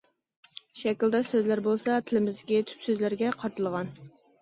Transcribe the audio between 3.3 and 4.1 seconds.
قارىتىلغان.